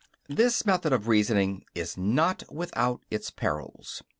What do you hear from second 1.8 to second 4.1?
not without its perils.